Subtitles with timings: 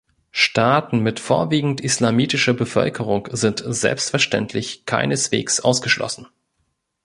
[0.31, 6.25] Staaten mit vorwiegend islamitischer Bevölkerung sind selbstverständlich keineswegs ausgeschlossen.